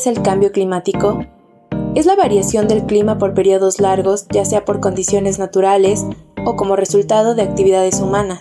[0.00, 1.18] Es el cambio climático?
[1.94, 6.06] Es la variación del clima por periodos largos, ya sea por condiciones naturales
[6.46, 8.40] o como resultado de actividades humanas.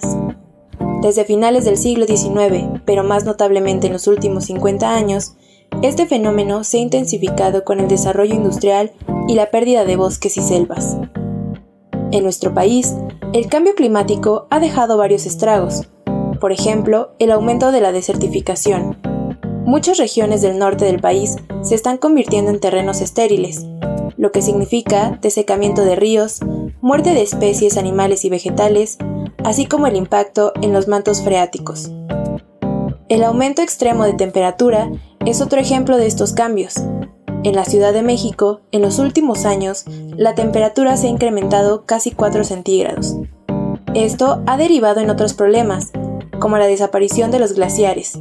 [1.02, 5.34] Desde finales del siglo XIX, pero más notablemente en los últimos 50 años,
[5.81, 8.94] este fenómeno se ha intensificado con el desarrollo industrial
[9.28, 10.95] y la pérdida de bosques y selvas.
[12.12, 12.95] En nuestro país,
[13.34, 15.89] el cambio climático ha dejado varios estragos,
[16.39, 18.98] por ejemplo, el aumento de la desertificación.
[19.70, 23.67] Muchas regiones del norte del país se están convirtiendo en terrenos estériles,
[24.17, 26.39] lo que significa desecamiento de ríos,
[26.81, 28.98] muerte de especies animales y vegetales,
[29.44, 31.92] así como el impacto en los mantos freáticos.
[33.09, 34.89] El aumento extremo de temperatura
[35.23, 36.73] es otro ejemplo de estos cambios.
[37.44, 39.86] En la Ciudad de México, en los últimos años,
[40.17, 43.17] la temperatura se ha incrementado casi 4 centígrados.
[43.94, 45.92] Esto ha derivado en otros problemas,
[46.39, 48.17] como la desaparición de los glaciares.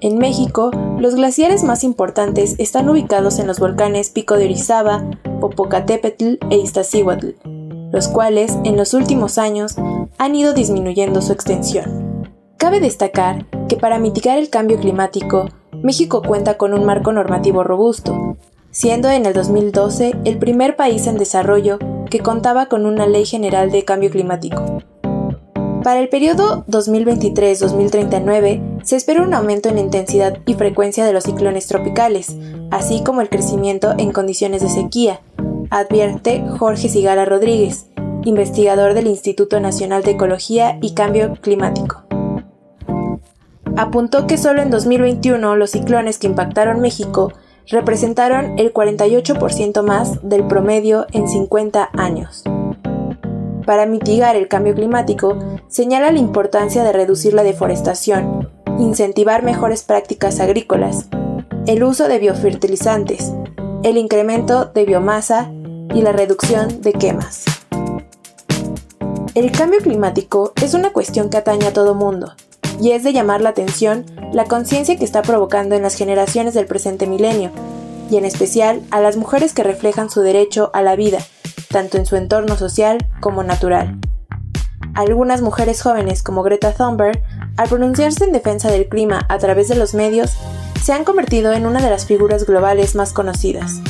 [0.00, 5.04] En México, los glaciares más importantes están ubicados en los volcanes Pico de Orizaba,
[5.40, 7.28] Popocatépetl e Iztaccíhuatl,
[7.92, 9.76] los cuales en los últimos años
[10.18, 12.28] han ido disminuyendo su extensión.
[12.56, 15.48] Cabe destacar que para mitigar el cambio climático,
[15.82, 18.36] México cuenta con un marco normativo robusto,
[18.70, 21.78] siendo en el 2012 el primer país en desarrollo
[22.10, 24.82] que contaba con una ley general de cambio climático.
[25.82, 31.24] Para el periodo 2023-2039 se espera un aumento en la intensidad y frecuencia de los
[31.24, 32.36] ciclones tropicales,
[32.70, 35.20] así como el crecimiento en condiciones de sequía,
[35.70, 37.86] advierte Jorge Sigara Rodríguez,
[38.24, 42.04] investigador del Instituto Nacional de Ecología y Cambio Climático.
[43.76, 47.32] Apuntó que solo en 2021 los ciclones que impactaron México
[47.68, 52.44] representaron el 48% más del promedio en 50 años.
[53.66, 60.40] Para mitigar el cambio climático, señala la importancia de reducir la deforestación, incentivar mejores prácticas
[60.40, 61.06] agrícolas,
[61.66, 63.32] el uso de biofertilizantes,
[63.84, 65.52] el incremento de biomasa
[65.94, 67.44] y la reducción de quemas.
[69.34, 72.32] El cambio climático es una cuestión que atañe a todo mundo,
[72.80, 76.66] y es de llamar la atención la conciencia que está provocando en las generaciones del
[76.66, 77.50] presente milenio,
[78.10, 81.18] y en especial a las mujeres que reflejan su derecho a la vida,
[81.72, 83.98] tanto en su entorno social como natural.
[84.94, 87.20] Algunas mujeres jóvenes como Greta Thunberg,
[87.56, 90.36] al pronunciarse en defensa del clima a través de los medios,
[90.82, 93.80] se han convertido en una de las figuras globales más conocidas.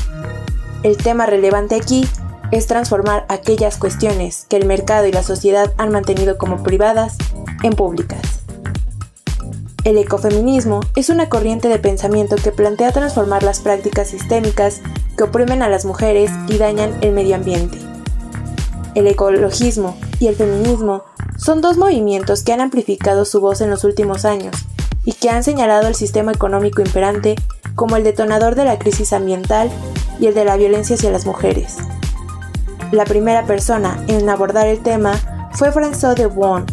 [0.82, 2.06] El tema relevante aquí
[2.50, 7.16] es transformar aquellas cuestiones que el mercado y la sociedad han mantenido como privadas
[7.62, 8.42] en públicas.
[9.84, 14.81] El ecofeminismo es una corriente de pensamiento que plantea transformar las prácticas sistémicas
[15.16, 17.78] que oprimen a las mujeres y dañan el medio ambiente.
[18.94, 21.03] El ecologismo y el feminismo
[21.37, 24.54] son dos movimientos que han amplificado su voz en los últimos años
[25.04, 27.34] y que han señalado el sistema económico imperante
[27.75, 29.69] como el detonador de la crisis ambiental
[30.20, 31.78] y el de la violencia hacia las mujeres.
[32.93, 35.14] La primera persona en abordar el tema
[35.54, 36.66] fue François de Boon,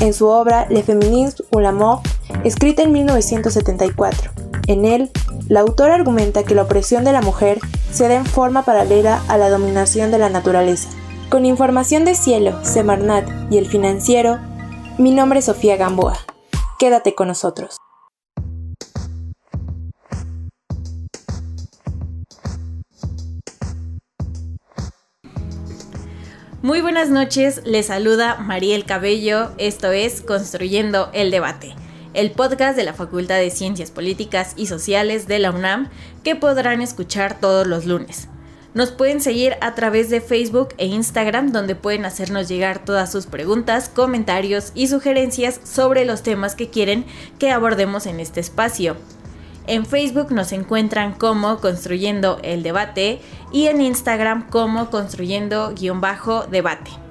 [0.00, 2.09] en su obra Le Féminisme ou la Mort,
[2.44, 4.30] escrita en 1974.
[4.66, 5.10] En él,
[5.48, 7.58] la autora argumenta que la opresión de la mujer
[7.92, 10.88] se da en forma paralela a la dominación de la naturaleza.
[11.28, 14.38] Con información de Cielo, Semarnat y El Financiero,
[14.98, 16.18] mi nombre es Sofía Gamboa.
[16.78, 17.76] Quédate con nosotros.
[26.62, 31.74] Muy buenas noches, les saluda Mariel Cabello, esto es Construyendo el Debate,
[32.14, 35.88] el podcast de la Facultad de Ciencias Políticas y Sociales de la UNAM
[36.24, 38.28] que podrán escuchar todos los lunes.
[38.72, 43.26] Nos pueden seguir a través de Facebook e Instagram donde pueden hacernos llegar todas sus
[43.26, 47.04] preguntas, comentarios y sugerencias sobre los temas que quieren
[47.38, 48.96] que abordemos en este espacio.
[49.66, 53.20] En Facebook nos encuentran como Construyendo el Debate
[53.52, 57.09] y en Instagram como Construyendo-Debate.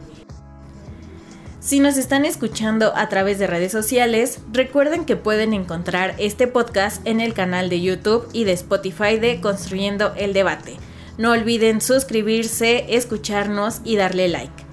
[1.70, 7.06] Si nos están escuchando a través de redes sociales, recuerden que pueden encontrar este podcast
[7.06, 10.78] en el canal de YouTube y de Spotify de Construyendo el Debate.
[11.20, 14.64] No olviden suscribirse, escucharnos y darle like.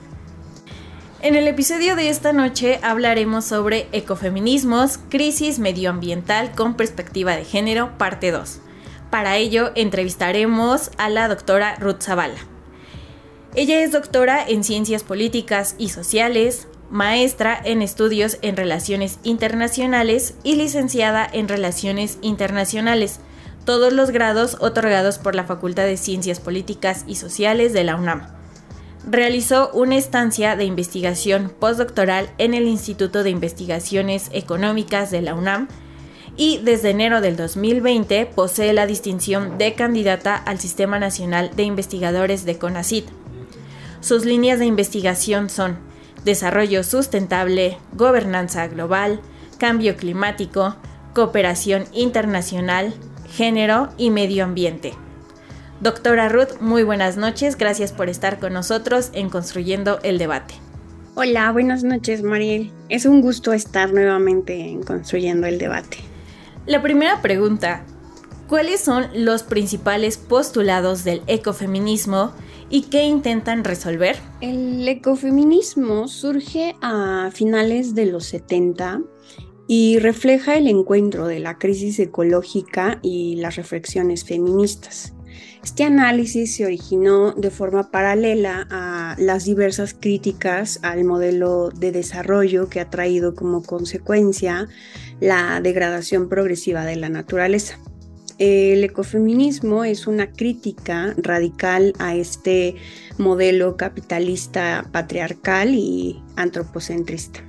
[1.20, 7.98] En el episodio de esta noche hablaremos sobre ecofeminismos, crisis medioambiental con perspectiva de género,
[7.98, 8.60] parte 2.
[9.10, 12.38] Para ello entrevistaremos a la doctora Ruth Zavala.
[13.54, 20.56] Ella es doctora en Ciencias Políticas y Sociales, maestra en Estudios en Relaciones Internacionales y
[20.56, 23.20] licenciada en Relaciones Internacionales,
[23.64, 28.28] todos los grados otorgados por la Facultad de Ciencias Políticas y Sociales de la UNAM.
[29.08, 35.68] Realizó una estancia de investigación postdoctoral en el Instituto de Investigaciones Económicas de la UNAM
[36.36, 42.44] y desde enero del 2020 posee la distinción de candidata al Sistema Nacional de Investigadores
[42.44, 43.06] de CONACYT.
[44.00, 45.78] Sus líneas de investigación son
[46.26, 49.20] desarrollo sustentable, gobernanza global,
[49.58, 50.76] cambio climático,
[51.14, 52.92] cooperación internacional,
[53.30, 54.92] género y medio ambiente.
[55.80, 60.54] Doctora Ruth, muy buenas noches, gracias por estar con nosotros en Construyendo el Debate.
[61.14, 62.72] Hola, buenas noches Mariel.
[62.88, 65.98] Es un gusto estar nuevamente en Construyendo el Debate.
[66.66, 67.84] La primera pregunta,
[68.48, 72.32] ¿cuáles son los principales postulados del ecofeminismo
[72.70, 74.16] y qué intentan resolver?
[74.40, 79.02] El ecofeminismo surge a finales de los 70
[79.68, 85.12] y refleja el encuentro de la crisis ecológica y las reflexiones feministas.
[85.62, 92.68] Este análisis se originó de forma paralela a las diversas críticas al modelo de desarrollo
[92.68, 94.68] que ha traído como consecuencia
[95.18, 97.80] la degradación progresiva de la naturaleza.
[98.38, 102.76] El ecofeminismo es una crítica radical a este
[103.16, 107.40] modelo capitalista patriarcal y antropocentrista.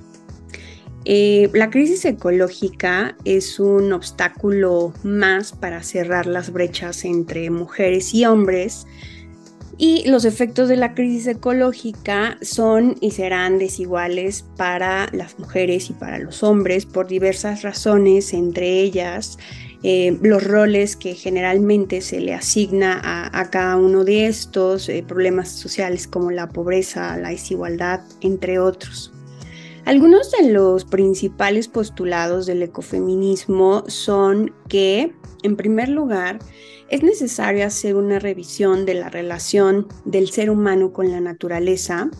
[1.04, 8.24] Eh, la crisis ecológica es un obstáculo más para cerrar las brechas entre mujeres y
[8.24, 8.86] hombres
[9.78, 15.92] y los efectos de la crisis ecológica son y serán desiguales para las mujeres y
[15.92, 19.38] para los hombres por diversas razones, entre ellas
[19.82, 25.48] eh, los roles que generalmente se le asigna a, cada uno de estos, eh, problemas
[25.48, 29.12] sociales como la pobreza, la desigualdad, entre otros.
[29.88, 36.40] Algunos de los principales postulados del ecofeminismo son que, en primer lugar,
[36.90, 42.10] es necesario hacer una revisión de la relación del ser humano con la naturaleza,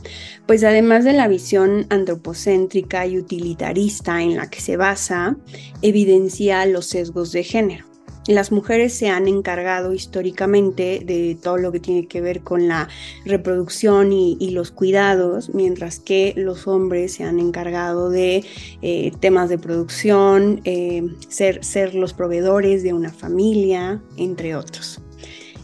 [0.46, 5.36] pues además de la visión antropocéntrica y utilitarista en la que se basa,
[5.82, 7.97] evidencia los sesgos de género.
[8.28, 12.86] Las mujeres se han encargado históricamente de todo lo que tiene que ver con la
[13.24, 18.44] reproducción y, los cuidados, mientras que los hombres se han encargado de
[18.82, 25.00] eh, temas de producción, eh, ser, ser los proveedores de una familia, entre otros.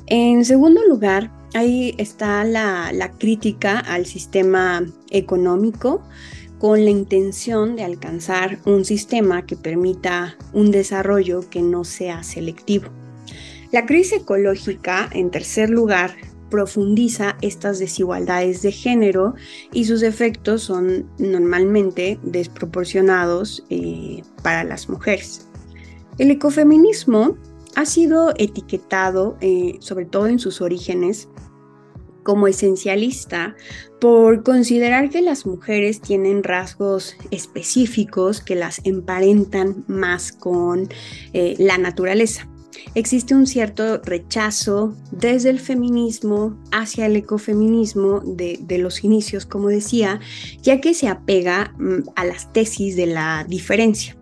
[0.07, 6.03] En segundo lugar, ahí está la, la crítica al sistema económico
[6.59, 12.89] con la intención de alcanzar un sistema que permita un desarrollo que no sea selectivo.
[13.73, 16.15] La crisis ecológica, en tercer lugar,
[16.51, 19.35] profundiza estas desigualdades de género
[19.73, 25.49] y sus efectos son normalmente desproporcionados eh, para las mujeres.
[26.19, 27.37] El ecofeminismo
[27.75, 31.29] ha sido etiquetado, eh, sobre todo en sus orígenes,
[32.25, 33.55] como esencialista
[34.01, 40.89] por considerar que las mujeres tienen rasgos específicos que las emparentan más con
[41.33, 42.49] eh, la naturaleza.
[42.95, 50.21] Existe un cierto rechazo desde el feminismo hacia el ecofeminismo de, los inicios, como decía,
[50.63, 54.17] ya que se apega mm, a las tesis de la diferencia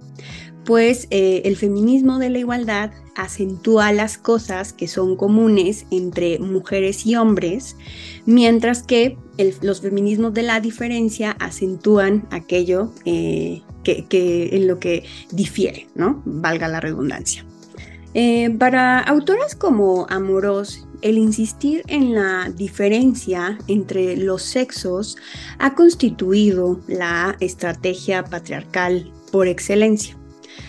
[0.64, 7.04] pues eh, el feminismo de la igualdad acentúa las cosas que son comunes entre mujeres
[7.07, 7.76] y hombres,
[8.26, 9.19] mientras que
[9.61, 14.07] los feminismos de la diferencia acentúan aquello eh, que,
[14.52, 16.23] en lo que difiere, ¿no?
[16.25, 17.45] Valga la redundancia.
[18.14, 25.16] Eh, para autoras como Amorós, el insistir en la diferencia entre los sexos
[25.59, 30.16] ha constituido la estrategia patriarcal por excelencia.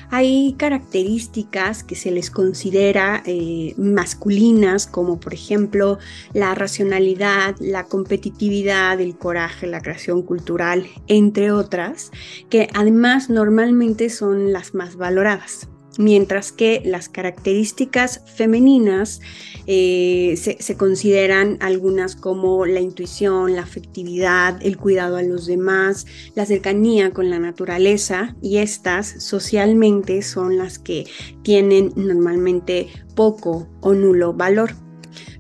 [0.09, 5.99] Hay características que se les considera eh, masculinas, como por ejemplo
[6.33, 12.11] la racionalidad, la competitividad, el coraje, la creación cultural, entre otras,
[12.49, 19.21] que además normalmente son las más valoradas mientras que las características femeninas
[19.65, 26.45] eh, se, consideran algunas como la intuición, la afectividad, el cuidado a los demás, la
[26.45, 31.05] cercanía con la naturaleza y estas socialmente son las que
[31.43, 34.71] tienen normalmente poco o nulo valor.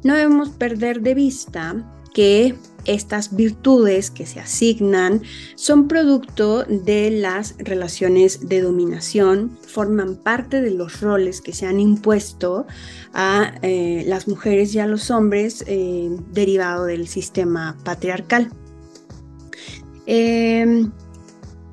[0.03, 5.21] No debemos perder de vista que estas virtudes que se asignan
[5.55, 11.79] son producto de las relaciones de dominación, forman parte de los roles que se han
[11.79, 12.65] impuesto
[13.13, 18.49] a eh, las mujeres y a los hombres eh, derivado del sistema patriarcal.
[20.05, 20.91] Em,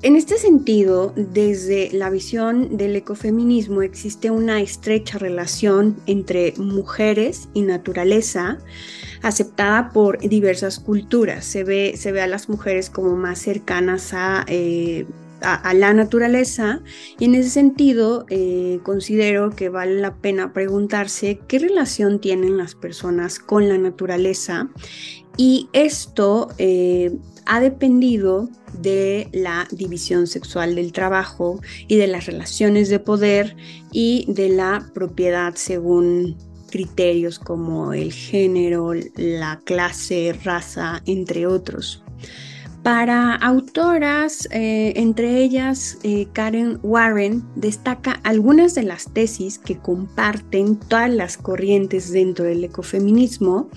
[0.03, 7.61] en este sentido, desde la visión del ecofeminismo existe una estrecha relación entre mujeres y
[7.61, 8.57] naturaleza
[9.21, 11.45] aceptada por diversas culturas.
[11.45, 15.05] Se ve, se ve a las mujeres como más cercanas a, eh,
[15.73, 16.81] la naturaleza
[17.17, 22.75] y en ese sentido eh, considero que vale la pena preguntarse qué relación tienen las
[22.75, 24.69] personas con la naturaleza
[25.37, 27.17] y esto eh,
[27.51, 28.47] ha dependido
[28.79, 33.57] de la división sexual del trabajo y de las relaciones de poder
[33.91, 36.37] y de la propiedad según
[36.69, 42.01] criterios como el género, la clase, raza, entre otros.
[42.83, 50.77] Para autoras, eh, entre ellas eh, Karen Warren, destaca algunas de las tesis que comparten
[50.77, 53.69] todas las corrientes dentro del ecofeminismo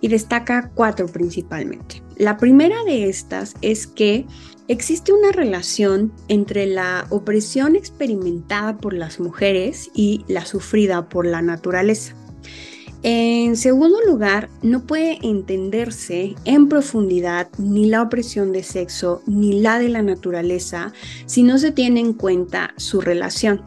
[0.00, 2.05] y destaca cuatro principalmente.
[2.16, 4.24] La primera de estas es que
[4.68, 11.42] existe una relación entre la opresión experimentada por las mujeres y la sufrida por la
[11.42, 12.14] naturaleza.
[13.02, 19.78] En segundo lugar, no puede entenderse en profundidad ni la opresión de sexo ni la
[19.78, 20.94] de la naturaleza
[21.26, 23.60] si no se tiene en cuenta su relación.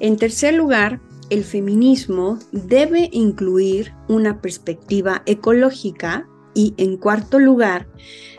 [0.00, 1.00] En tercer lugar,
[1.30, 7.86] el feminismo debe incluir una perspectiva ecológica y en cuarto lugar,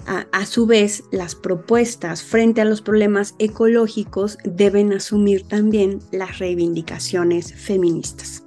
[0.08, 7.54] a, su vez, las propuestas frente a los problemas ecológicos deben asumir también las reivindicaciones
[7.54, 8.42] feministas.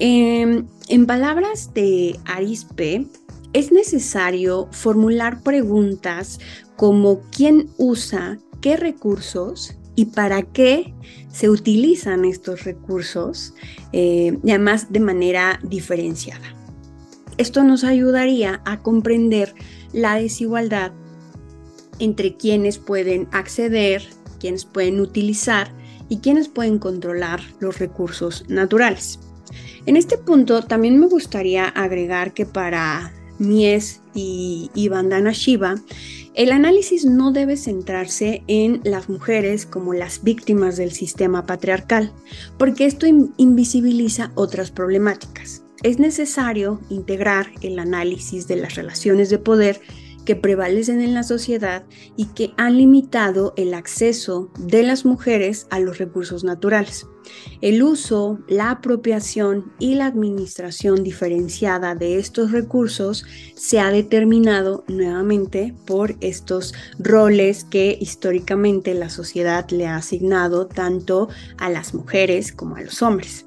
[0.00, 3.06] Em, en palabras de Arispe,
[3.52, 6.40] es necesario formular preguntas
[6.74, 10.92] como quién usa qué recursos y para qué
[11.32, 13.54] se utilizan estos recursos,
[13.92, 16.56] eh, y además de manera diferenciada.
[17.38, 19.54] Esto nos ayudaría a comprender
[19.92, 20.92] la desigualdad
[21.98, 24.02] entre quienes pueden acceder,
[24.40, 25.70] quienes pueden utilizar
[26.08, 29.18] y quienes pueden controlar los recursos naturales.
[29.84, 35.76] En este punto también me gustaría agregar que para Mies y, y Vandana Shiva,
[36.34, 42.12] el análisis no debe centrarse en las mujeres como las víctimas del sistema patriarcal,
[42.58, 49.80] porque esto invisibiliza otras problemáticas es necesario integrar el análisis de las relaciones de poder
[50.26, 51.84] que prevalecen en la sociedad
[52.16, 57.06] y que han limitado el acceso de las mujeres a los recursos naturales.
[57.60, 65.74] El uso, la apropiación y la administración diferenciada de estos recursos se ha determinado nuevamente
[65.86, 72.76] por estos roles que históricamente la sociedad le ha asignado tanto a las mujeres como
[72.76, 73.45] a los hombres.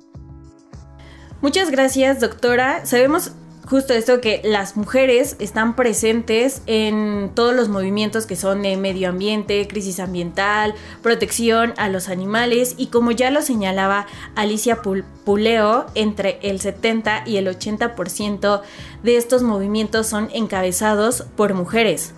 [1.42, 2.86] Muchas gracias, doctora.
[2.86, 3.32] Sabemos
[3.66, 9.08] justo esto que las mujeres están presentes en todos los movimientos que son de medio
[9.08, 14.06] ambiente, crisis ambiental, protección a los animales y como ya lo señalaba
[14.36, 18.62] Alicia Puleo, entre el 70 y el 80%
[19.04, 22.14] de estos movimientos son encabezados por mujeres.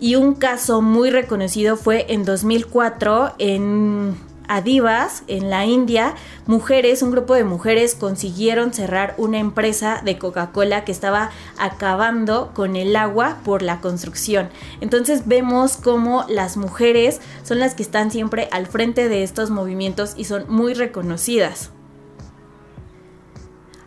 [0.00, 4.16] Y un caso muy reconocido fue en 2004 en
[4.48, 6.14] Adivas, en la India,
[6.46, 12.74] mujeres, un grupo de mujeres consiguieron cerrar una empresa de Coca-Cola que estaba acabando con
[12.74, 14.48] el agua por la construcción.
[14.80, 20.14] Entonces vemos cómo las mujeres son las que están siempre al frente de estos movimientos
[20.16, 21.70] y son muy reconocidas.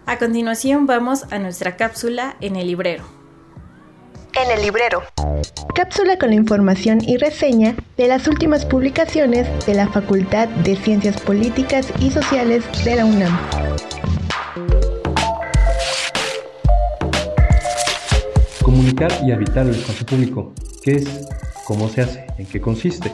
[0.05, 3.20] A continuación vamos a nuestra cápsula en el librero.
[4.43, 5.03] En el librero.
[5.75, 11.21] Cápsula con la información y reseña de las últimas publicaciones de la Facultad de Ciencias
[11.21, 13.37] Políticas y Sociales de la UNAM.
[18.63, 20.55] Comunicar y habitar el espacio público.
[20.81, 21.27] ¿Qué es?
[21.65, 22.25] ¿Cómo se hace?
[22.39, 23.11] ¿En qué consiste?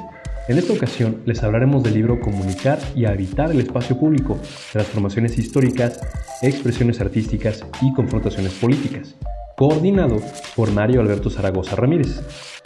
[0.47, 4.39] En esta ocasión les hablaremos del libro Comunicar y habitar el espacio público,
[4.71, 5.99] transformaciones históricas,
[6.41, 9.15] expresiones artísticas y confrontaciones políticas,
[9.57, 10.21] coordinado
[10.55, 12.21] por Mario Alberto Zaragoza Ramírez.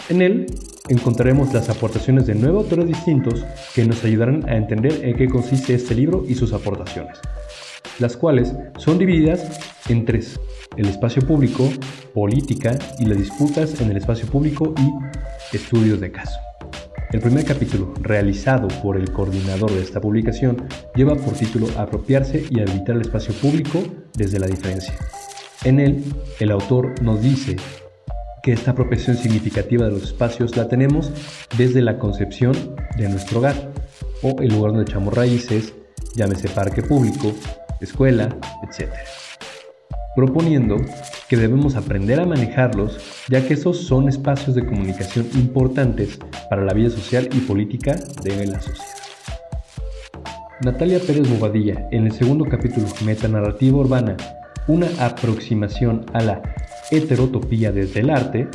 [0.10, 0.46] En él
[0.90, 5.74] encontraremos las aportaciones de nueve autores distintos que nos ayudarán a entender en qué consiste
[5.74, 7.18] este libro y sus aportaciones,
[8.00, 9.58] las cuales son divididas
[9.88, 10.38] en tres,
[10.76, 11.70] el espacio público,
[12.14, 16.38] política y las disputas en el espacio público y estudios de caso.
[17.14, 22.60] El primer capítulo, realizado por el coordinador de esta publicación, lleva por título Apropiarse y
[22.60, 23.82] habitar el espacio público
[24.14, 24.94] desde la diferencia.
[25.64, 26.04] En él,
[26.40, 27.56] el autor nos dice
[28.42, 31.12] que esta apropiación significativa de los espacios la tenemos
[31.56, 32.54] desde la concepción
[32.98, 33.72] de nuestro hogar
[34.24, 35.76] o el lugar donde echamos raíces,
[36.16, 37.34] llámese parque público,
[37.80, 38.90] escuela, etc.
[40.16, 40.78] Proponiendo
[41.30, 42.98] que debemos aprender a manejarlos
[43.30, 46.18] ya que esos son espacios de comunicación importantes
[46.50, 48.88] para la vida social y política de la sociedad.
[50.64, 54.18] Natalia Pérez Bobadilla, en el segundo capítulo Metanarrativa Urbana,
[54.68, 56.42] una aproximación a la
[56.92, 58.48] heterotopía desde el arte,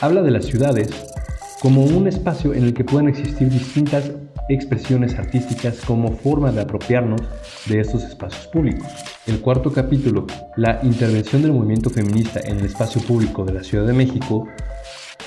[0.00, 0.88] habla de las ciudades
[1.60, 4.10] como un espacio en el que pueden existir distintas
[4.48, 7.20] expresiones artísticas como forma de apropiarnos
[7.66, 8.88] de estos espacios públicos.
[9.26, 13.86] El cuarto capítulo, la intervención del movimiento feminista en el espacio público de la Ciudad
[13.86, 14.48] de México,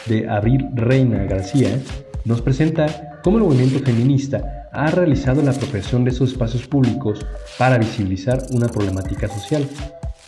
[0.08, 1.79] de Abril Reina García,
[2.25, 7.25] nos presenta cómo el movimiento feminista ha realizado la apropiación de esos espacios públicos
[7.57, 9.67] para visibilizar una problemática social.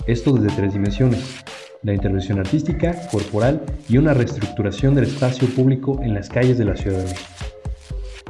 [0.05, 1.43] Esto desde tres dimensiones,
[1.81, 6.75] la intervención artística, corporal y una reestructuración del espacio público en las calles de la
[6.75, 7.05] Ciudad.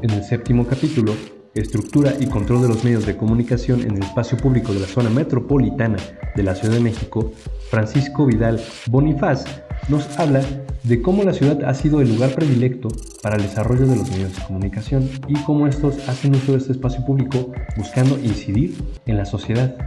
[0.02, 1.14] En el séptimo capítulo,
[1.56, 5.10] Estructura y control de los medios de comunicación en el espacio público de la zona
[5.10, 5.96] metropolitana
[6.36, 7.32] de la Ciudad de México,
[7.70, 9.46] Francisco Vidal Bonifaz
[9.88, 10.44] nos habla
[10.84, 12.90] de cómo la ciudad ha sido el lugar predilecto
[13.24, 16.74] para el desarrollo de los medios de comunicación y cómo estos hacen uso de este
[16.74, 19.78] espacio público buscando incidir en la sociedad.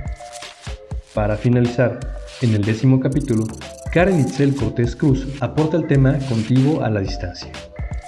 [1.12, 2.00] Para finalizar,
[2.40, 3.44] en el décimo capítulo,
[3.92, 7.52] Karen Itzel Cortés Cruz aporta el tema Contigo a la distancia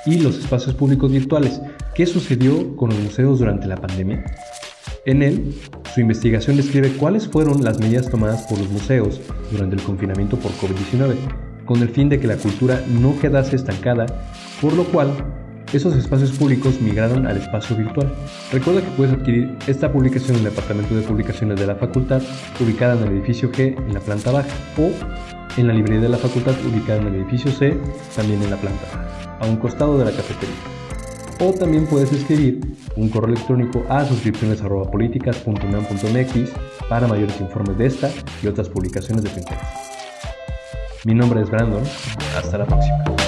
[0.07, 1.61] y los espacios públicos virtuales.
[1.95, 4.25] ¿Qué sucedió con los museos durante la pandemia?
[5.07, 5.54] En él,
[5.95, 10.52] su investigación describe cuáles fueron las medidas tomadas por los museos durante el confinamiento por
[10.52, 11.14] COVID-19,
[11.64, 14.07] con el fin de que la cultura no quedase estancada,
[14.61, 15.11] por lo cual
[15.73, 18.12] esos espacios públicos migraron al espacio virtual.
[18.52, 22.23] Recuerda que puedes adquirir esta publicación en el Departamento de Publicaciones de la Facultad,
[22.61, 24.90] ubicada en el edificio G en la planta baja, o
[25.57, 27.76] en la librería de la Facultad, ubicada en el edificio C,
[28.14, 30.54] también en la planta a un costado de la cafetería.
[31.40, 32.61] O también puedes escribir
[32.96, 36.51] un correo electrónico a suscripciones.políticas.unam.mx
[36.88, 38.11] para mayores informes de esta
[38.42, 39.64] y otras publicaciones de tu interés.
[41.05, 41.83] Mi nombre es Brandon.
[42.37, 43.19] Hasta la próxima.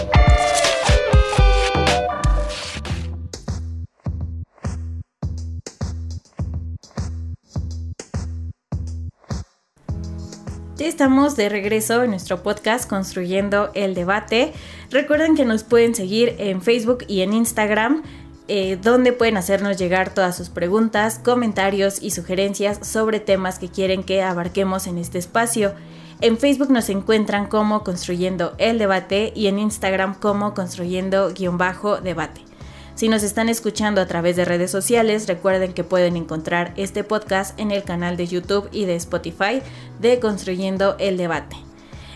[10.83, 14.53] Estamos de regreso en nuestro podcast Construyendo el Debate.
[14.91, 18.03] Recuerden que nos pueden seguir en Facebook y en Instagram,
[18.49, 24.03] eh, donde pueden hacernos llegar todas sus preguntas, comentarios y sugerencias sobre temas que quieren
[24.03, 25.73] que abarquemos en este espacio.
[26.21, 32.52] En Facebook nos encuentran como Construyendo el Debate y en Instagram como Construyendo-Debate.
[32.95, 37.59] Si nos están escuchando a través de redes sociales, recuerden que pueden encontrar este podcast
[37.59, 39.63] en el canal de YouTube y de Spotify
[40.01, 41.57] de Construyendo el Debate.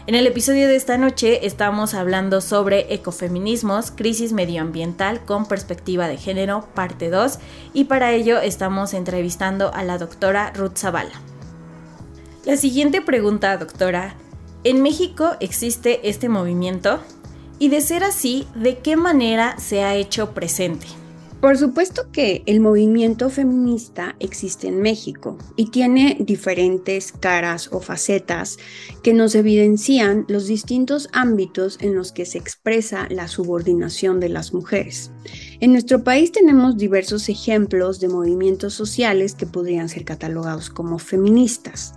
[0.06, 6.18] En el episodio de esta noche estamos hablando sobre ecofeminismos, crisis medioambiental con perspectiva de
[6.18, 7.38] género, parte 2,
[7.72, 11.20] y para ello estamos entrevistando a la doctora Ruth Zavala.
[12.44, 14.14] La siguiente pregunta, doctora.
[14.62, 17.00] ¿En México existe este movimiento?
[17.58, 20.86] Y de ser así, ¿de qué manera se ha hecho presente?
[21.40, 28.56] Por supuesto que el movimiento feminista existe en México y tiene diferentes caras o facetas
[29.02, 34.54] que nos evidencian los distintos ámbitos en los que se expresa la subordinación de las
[34.54, 35.12] mujeres.
[35.60, 41.94] En nuestro país tenemos diversos ejemplos de movimientos sociales que podrían ser catalogados como feministas.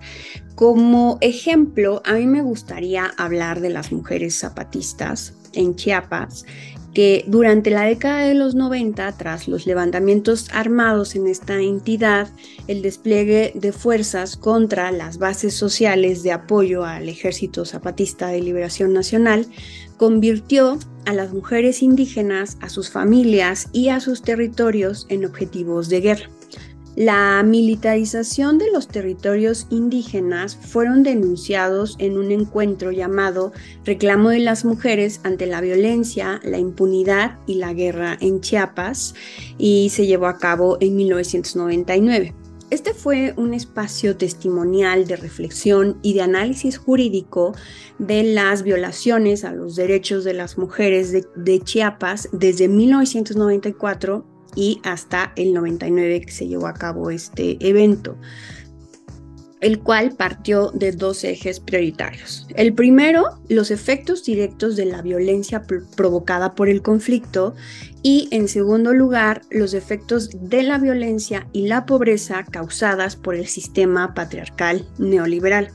[0.55, 6.45] Como ejemplo, a mí me gustaría hablar de las mujeres zapatistas en Chiapas,
[6.93, 12.29] que durante la década de los 90, tras los levantamientos armados en esta entidad,
[12.67, 18.93] el despliegue de fuerzas contra las bases sociales de apoyo al Ejército Zapatista de Liberación
[18.93, 19.47] Nacional,
[19.97, 26.01] convirtió a las mujeres indígenas, a sus familias y a sus territorios en objetivos de
[26.01, 26.29] guerra.
[26.99, 33.53] La militarización de los territorios indígenas fueron denunciados en un encuentro llamado
[33.85, 39.15] Reclamo de las Mujeres ante la violencia, la impunidad y la guerra en Chiapas
[39.57, 42.35] y se llevó a cabo en 1999.
[42.69, 47.55] Este fue un espacio testimonial de reflexión y de análisis jurídico
[47.97, 55.33] de las violaciones a los derechos de las mujeres de, Chiapas desde 1994 y hasta
[55.35, 58.17] el 99 que se llevó a cabo este evento
[59.61, 62.47] el cual partió de dos ejes prioritarios.
[62.55, 65.63] El primero, los efectos directos de la violencia
[65.95, 67.55] provocada por el conflicto
[68.01, 73.47] y en segundo lugar, los efectos de la violencia y la pobreza causadas por el
[73.47, 75.71] sistema patriarcal neoliberal.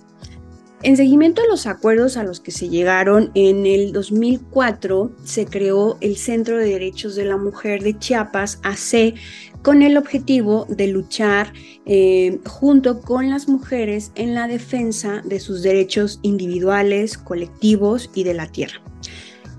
[0.85, 5.97] En seguimiento a los acuerdos a los que se llegaron, en el 2004 se creó
[6.03, 9.15] el Centro de Derechos de la Mujer de Chiapas, AC,
[9.63, 11.55] con el objetivo de luchar
[11.87, 18.35] eh, junto con las mujeres en la defensa de sus derechos individuales, colectivos y de
[18.35, 18.83] la tierra.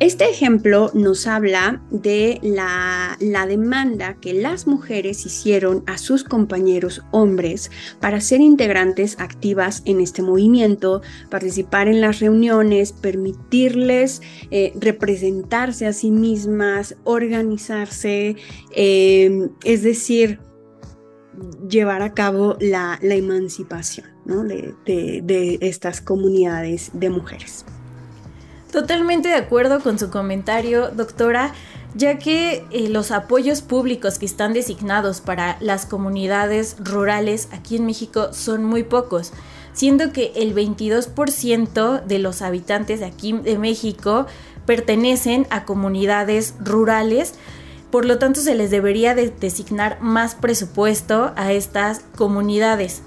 [0.01, 7.71] Este ejemplo nos habla de la, demanda que las mujeres hicieron a sus compañeros hombres
[8.01, 15.93] para ser integrantes activas en este movimiento, participar en las reuniones, permitirles eh, representarse a
[15.93, 18.36] sí mismas, organizarse,
[18.71, 20.41] eh, es decir,
[21.69, 24.08] llevar a cabo la, emancipación
[24.86, 27.65] de estas comunidades de mujeres.
[28.75, 31.53] Totalmente de acuerdo con su comentario, doctora,
[31.93, 37.85] ya que eh, los apoyos públicos que están designados para las comunidades rurales aquí en
[37.85, 39.31] México son muy pocos,
[39.71, 44.25] siendo que el 22% de los habitantes de aquí de México
[44.65, 47.35] pertenecen a comunidades rurales,
[47.91, 53.03] por lo tanto se les debería de designar más presupuesto a estas comunidades.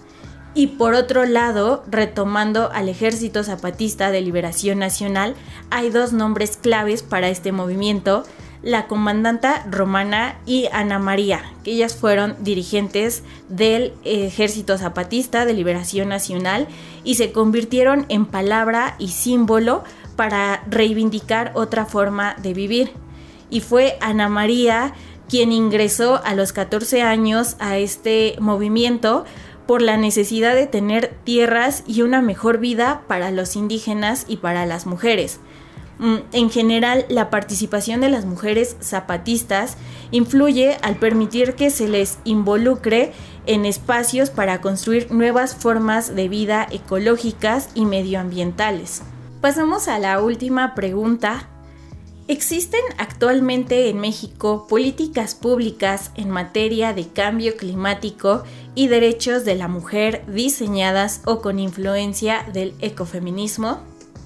[0.58, 5.36] Y por otro lado, retomando al Ejército Zapatista de Liberación Nacional,
[5.70, 8.24] hay dos nombres claves para este movimiento,
[8.64, 16.08] la comandanta Romana y Ana María, que ellas fueron dirigentes del Ejército Zapatista de Liberación
[16.08, 16.66] Nacional
[17.04, 19.84] y se convirtieron en palabra y símbolo
[20.16, 22.90] para reivindicar otra forma de vivir.
[23.48, 24.92] Y fue Ana María
[25.28, 29.24] quien ingresó a los 14 años a este movimiento
[29.68, 34.64] por la necesidad de tener tierras y una mejor vida para los indígenas y para
[34.64, 35.40] las mujeres.
[35.98, 39.76] Mm, en general, la participación de las mujeres zapatistas
[40.10, 43.12] influye al permitir que se les involucre
[43.44, 49.02] en espacios para construir nuevas formas de vida ecológicas y medioambientales.
[49.42, 51.46] Pasamos a la última pregunta
[52.28, 58.42] ¿Existen actualmente en México políticas públicas en materia de cambio climático
[58.74, 63.78] y derechos de la mujer diseñadas o con influencia del ecofeminismo?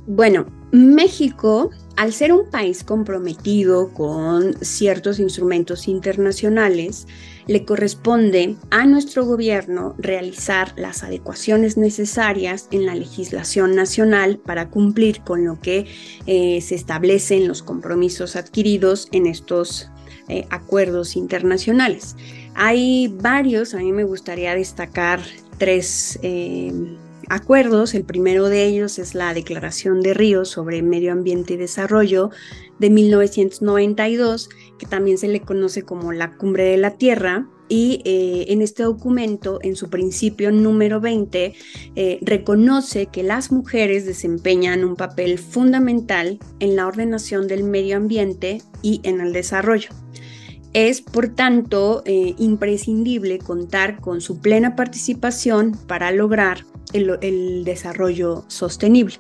[0.09, 1.71] Bueno, México,
[2.03, 7.07] al ser un país comprometido con ciertos instrumentos internacionales,
[7.47, 15.21] le corresponde a nuestro gobierno realizar las adecuaciones necesarias en la legislación nacional para cumplir
[15.21, 15.87] con lo que
[16.27, 19.89] eh, se establece en los compromisos adquiridos en estos
[20.27, 22.17] eh, acuerdos internacionales.
[22.57, 25.21] Hay varios, a mí me gustaría destacar
[25.57, 26.73] tres eh,
[27.29, 27.95] acuerdos.
[27.95, 32.31] El primero de ellos es la Declaración de Ríos sobre Medio Ambiente y Desarrollo
[32.79, 37.49] de 1992, que también se le conoce como la Cumbre de la Tierra.
[37.69, 41.55] Y eh, en este documento, en su principio número 20,
[41.97, 48.61] eh, reconoce que las mujeres desempeñan un papel fundamental en la ordenación del medio ambiente
[48.83, 49.89] y en el desarrollo.
[50.73, 59.17] Es, por tanto, eh, imprescindible contar con su plena participación para lograr el, desarrollo sostenible.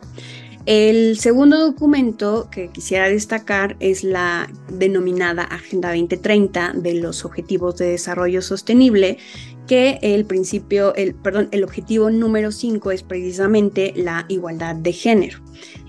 [0.64, 7.88] El segundo documento que quisiera destacar es la denominada Agenda 2030 de los Objetivos de
[7.88, 9.18] Desarrollo Sostenible,
[9.66, 15.40] que el principio, el, perdón, el objetivo número 5 es precisamente la igualdad de género.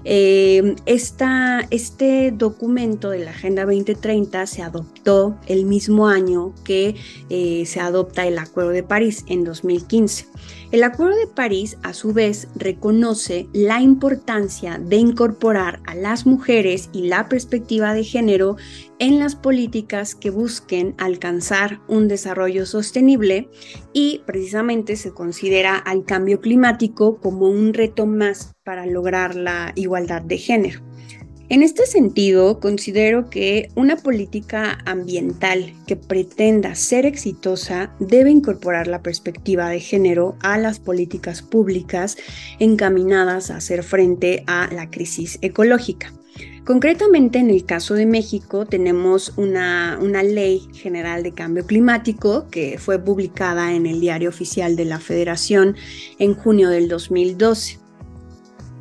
[0.05, 6.95] Eh, este documento de la Agenda 2030 se adoptó el mismo año que
[7.29, 10.27] eh, se adopta el Acuerdo de París en 2015.
[10.73, 16.89] El Acuerdo de París, a su vez, reconoce la importancia de incorporar a las mujeres
[16.91, 18.57] y la perspectiva de género
[18.97, 23.51] en las políticas que busquen alcanzar un desarrollo sostenible
[23.93, 30.23] y precisamente se considera al cambio climático como un reto más para lograr la igualdad
[30.23, 30.92] de género.
[31.53, 39.03] En este sentido, considero que una política ambiental que pretenda ser exitosa debe incorporar la
[39.03, 42.17] perspectiva de género a las políticas públicas
[42.57, 46.11] encaminadas a hacer frente a la crisis ecológica.
[46.65, 52.79] Concretamente, en el caso de México, tenemos una, una, ley general de cambio climático que
[52.79, 55.75] fue publicada en el Diario Oficial de la Federación
[56.17, 57.82] en junio del 2012.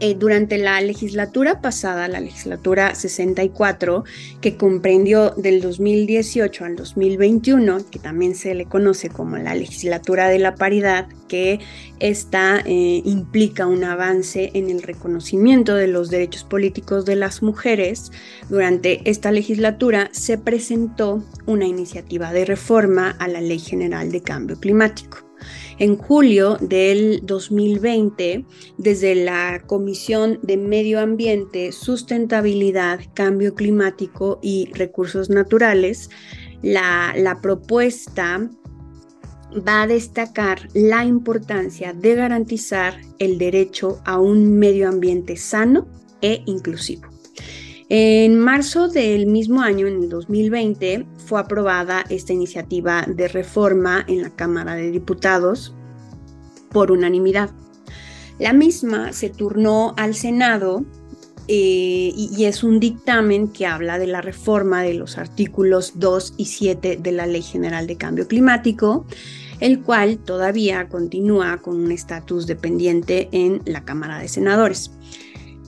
[0.04, 4.02] Eh, durante la legislatura pasada, la legislatura 64,
[4.40, 10.40] que comprendió del 2018 al 2021, que también se le conoce como la legislatura de
[10.40, 11.60] la paridad, que
[12.00, 18.10] esta eh, implica un avance en el reconocimiento de los derechos políticos de las mujeres,
[18.48, 24.58] durante esta legislatura se presentó una iniciativa de reforma a la Ley General de Cambio
[24.58, 25.31] Climático.
[25.82, 28.46] En julio del 2020,
[28.78, 36.08] desde la Comisión de Medio Ambiente, Sustentabilidad, Cambio Climático y Recursos Naturales,
[36.62, 38.48] la, la propuesta
[39.68, 45.88] va a destacar la importancia de garantizar el derecho a un medio ambiente sano
[46.20, 47.11] e inclusivo.
[47.94, 54.22] En marzo del mismo año, en el 2020, fue aprobada esta iniciativa de reforma en
[54.22, 55.74] la Cámara de Diputados
[56.70, 57.50] por unanimidad.
[58.38, 60.86] La misma se turnó al Senado
[61.48, 66.46] eh, y, es un dictamen que habla de la reforma de los artículos 2 y
[66.46, 69.04] 7 de la Ley General de Cambio Climático,
[69.60, 74.92] el cual todavía continúa con un estatus dependiente en la Cámara de Senadores.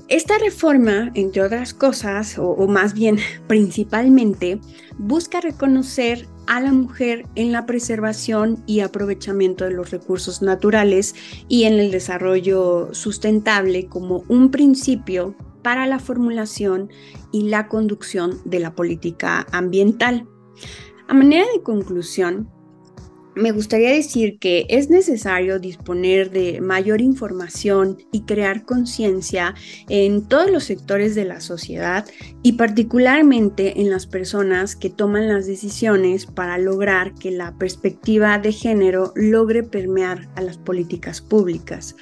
[0.08, 4.60] Esta reforma, entre otras cosas, o, más bien principalmente,
[4.98, 11.14] busca reconocer a la mujer en la preservación y aprovechamiento de los recursos naturales
[11.48, 16.90] y en el desarrollo sustentable como un principio para la formulación
[17.32, 20.28] y la conducción de la política ambiental.
[21.08, 22.50] A manera de conclusión,
[23.34, 29.54] me gustaría decir que es necesario disponer de mayor información y crear conciencia
[29.88, 32.06] en todos los sectores de la sociedad
[32.42, 38.52] y particularmente en las personas que toman las decisiones para lograr que la perspectiva de
[38.52, 41.96] género logre permear a las políticas públicas.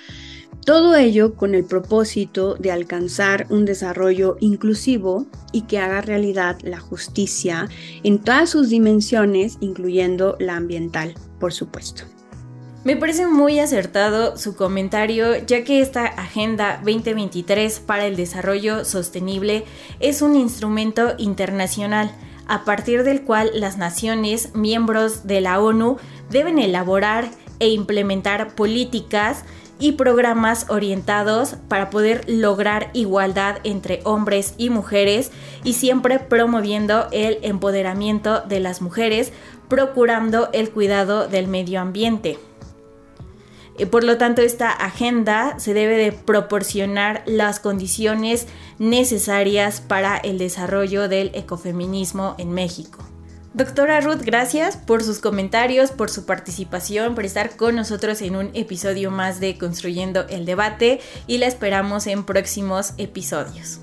[0.65, 6.79] Todo ello con el propósito de alcanzar un desarrollo inclusivo y que haga realidad la
[6.79, 7.69] justicia
[8.05, 12.05] en todas sus dimensiones, incluyendo la ambiental, por supuesto.
[12.85, 19.65] Me parece muy acertado su comentario, ya que esta Agenda 2023 para el Desarrollo Sostenible
[19.99, 22.13] es un instrumento internacional
[22.47, 25.97] a partir del cual las naciones miembros de la ONU
[26.31, 29.45] deben elaborar e implementar políticas
[29.79, 35.33] y programas orientados para poder lograr igualdad entre hombres y mujeres
[35.65, 39.33] y siempre promoviendo el empoderamiento de las mujeres,
[39.69, 42.39] procurando el cuidado del medio ambiente.
[43.79, 48.47] Eh, por lo tanto, esta agenda se debe de proporcionar las condiciones
[48.79, 53.12] necesarias para el desarrollo del ecofeminismo en México.
[53.55, 58.51] Doctora Ruth, gracias por sus comentarios, por su participación, por estar con nosotros en un
[58.55, 63.79] episodio más de Construyendo el Debate y la esperamos en próximos episodios.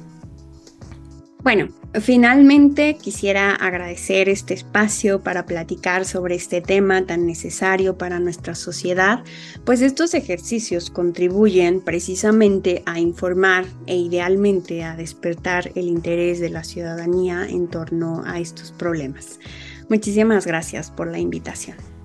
[1.41, 1.69] Bueno,
[2.01, 9.23] finalmente quisiera agradecer este espacio para platicar sobre este tema tan necesario para nuestra sociedad,
[9.63, 16.65] pues estos ejercicios contribuyen precisamente a informar e idealmente a despertar el interés de la
[16.65, 19.39] ciudadanía en torno a estos problemas.
[19.87, 21.98] Muchísimas gracias por la invitación.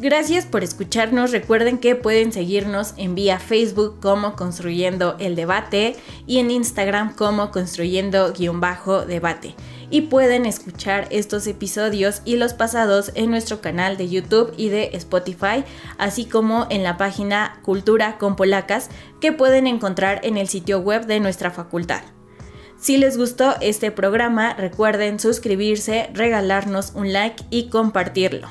[0.00, 1.30] Gracias por escucharnos.
[1.30, 5.94] Recuerden que pueden seguirnos en vía Facebook como Construyendo el Debate
[6.26, 9.54] y en Instagram como Construyendo-Debate.
[9.90, 14.88] Y pueden escuchar estos episodios y los pasados en nuestro canal de YouTube y de
[14.94, 15.64] Spotify,
[15.98, 18.88] así como en la página Cultura con Polacas
[19.20, 22.00] que pueden encontrar en el sitio web de nuestra facultad.
[22.78, 28.48] Si les gustó este programa, recuerden suscribirse, regalarnos un like y compartirlo.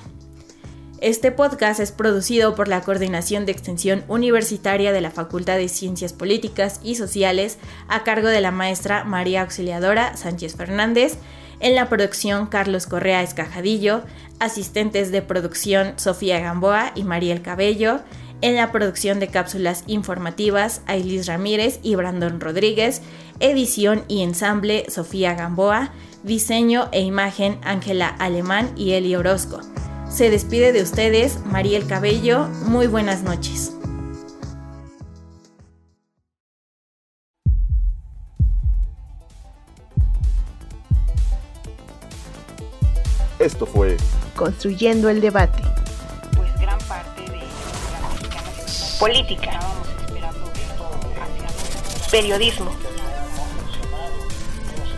[1.02, 6.12] Este podcast es producido por la Coordinación de Extensión Universitaria de la Facultad de Ciencias
[6.12, 7.58] Políticas y Sociales
[7.88, 11.16] a cargo de la maestra María Auxiliadora Sánchez Fernández,
[11.62, 14.04] en la producción Carlos Correa Escajadillo,
[14.40, 18.02] asistentes de producción Sofía Gamboa y Mariel Cabello,
[18.42, 23.02] en la producción de cápsulas informativas Ailis Ramírez y Brandon Rodríguez,
[23.40, 29.62] edición y ensamble Sofía Gamboa, diseño e imagen Ángela Alemán y Eli Orozco.
[30.10, 32.48] Se despide de ustedes Mariel Cabello.
[32.66, 33.74] Muy buenas noches.
[43.38, 43.96] Esto fue
[44.36, 45.62] Construyendo el debate.
[46.36, 47.40] Pues gran parte de
[49.00, 49.60] política,
[52.12, 52.72] periodismo,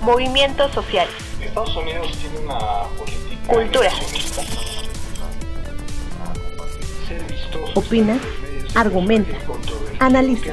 [0.02, 3.92] movimientos sociales, Estados Unidos tiene una política Cultura.
[7.76, 8.20] Opina,
[8.76, 9.36] argumenta,
[10.00, 10.52] analiza.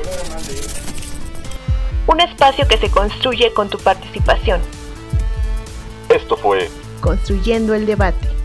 [2.06, 4.61] Un espacio que se construye con tu participación.
[6.08, 8.38] Esto fue Construyendo el debate.